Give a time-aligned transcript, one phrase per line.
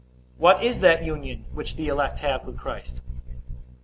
[0.37, 3.01] What is that union which the elect have with Christ?